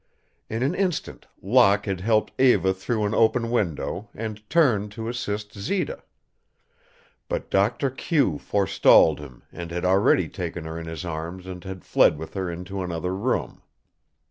In 0.49 0.63
an 0.63 0.73
instant 0.73 1.27
Locke 1.43 1.85
had 1.85 2.01
helped 2.01 2.33
Eva 2.41 2.73
through 2.73 3.05
an 3.05 3.13
open 3.13 3.51
window 3.51 4.09
and 4.15 4.41
turned 4.49 4.91
to 4.93 5.07
assist 5.07 5.55
Zita. 5.55 6.01
But 7.29 7.51
Doctor 7.51 7.91
Q 7.91 8.39
forestalled 8.39 9.19
him 9.19 9.43
and 9.51 9.69
had 9.69 9.85
already 9.85 10.27
taken 10.27 10.63
her 10.65 10.79
in 10.79 10.87
his 10.87 11.05
arms 11.05 11.45
and 11.45 11.63
had 11.63 11.85
fled 11.85 12.17
with 12.17 12.33
her 12.33 12.49
into 12.49 12.81
another 12.81 13.13
room. 13.15 13.61